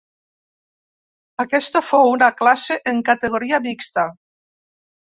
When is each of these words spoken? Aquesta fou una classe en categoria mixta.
Aquesta 1.45 1.83
fou 1.91 2.09
una 2.17 2.31
classe 2.41 2.81
en 2.95 3.07
categoria 3.13 3.63
mixta. 3.71 4.09